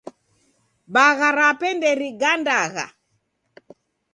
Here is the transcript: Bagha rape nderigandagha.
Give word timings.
Bagha 0.93 1.29
rape 1.37 1.67
nderigandagha. 1.75 2.85